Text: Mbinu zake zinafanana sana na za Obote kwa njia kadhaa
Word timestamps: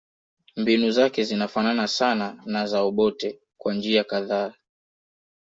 Mbinu 0.55 0.91
zake 0.91 1.23
zinafanana 1.23 1.87
sana 1.87 2.41
na 2.45 2.65
za 2.67 2.81
Obote 2.81 3.39
kwa 3.57 3.73
njia 3.73 4.03
kadhaa 4.03 4.53